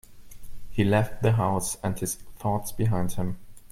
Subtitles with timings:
[0.71, 3.37] He left the house and his thoughts behind him.